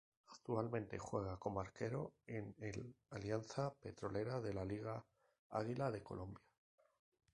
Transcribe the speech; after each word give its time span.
Actualmente 0.31 0.97
juega 0.97 1.37
como 1.37 1.61
arquero 1.61 2.13
en 2.25 2.55
el 2.59 2.95
Alianza 3.11 3.71
Petrolera 3.75 4.41
de 4.41 4.51
la 4.51 4.65
Liga 4.65 5.05
Águila 5.51 5.91
de 5.91 6.01
Colombia. 6.01 6.43